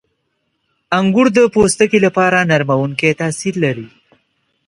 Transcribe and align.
•انګور 0.99 1.27
د 1.37 1.39
پوستکي 1.53 1.99
لپاره 2.05 2.47
نرمونکی 2.49 3.11
تاثیر 3.21 3.53
لري. 3.63 3.87